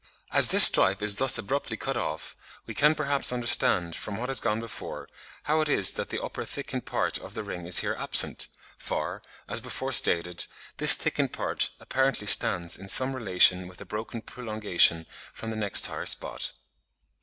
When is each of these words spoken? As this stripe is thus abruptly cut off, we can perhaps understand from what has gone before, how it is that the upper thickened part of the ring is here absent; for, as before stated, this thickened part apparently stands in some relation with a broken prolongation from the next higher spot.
As 0.31 0.49
this 0.49 0.63
stripe 0.63 1.03
is 1.03 1.13
thus 1.13 1.37
abruptly 1.37 1.77
cut 1.77 1.95
off, 1.95 2.35
we 2.65 2.73
can 2.73 2.95
perhaps 2.95 3.31
understand 3.31 3.95
from 3.95 4.17
what 4.17 4.29
has 4.29 4.39
gone 4.39 4.59
before, 4.59 5.07
how 5.43 5.61
it 5.61 5.69
is 5.69 5.91
that 5.91 6.09
the 6.09 6.19
upper 6.23 6.43
thickened 6.43 6.87
part 6.87 7.19
of 7.19 7.35
the 7.35 7.43
ring 7.43 7.67
is 7.67 7.81
here 7.81 7.93
absent; 7.99 8.47
for, 8.79 9.21
as 9.47 9.61
before 9.61 9.91
stated, 9.91 10.47
this 10.77 10.95
thickened 10.95 11.33
part 11.33 11.69
apparently 11.79 12.25
stands 12.25 12.75
in 12.77 12.87
some 12.87 13.13
relation 13.15 13.67
with 13.67 13.79
a 13.79 13.85
broken 13.85 14.23
prolongation 14.23 15.05
from 15.33 15.51
the 15.51 15.55
next 15.55 15.85
higher 15.85 16.07
spot. 16.07 16.53